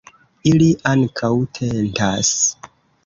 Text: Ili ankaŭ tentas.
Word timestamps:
Ili 0.51 0.69
ankaŭ 0.93 1.31
tentas. 1.59 2.33